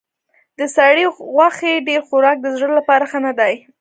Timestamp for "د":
0.57-0.61, 2.41-2.47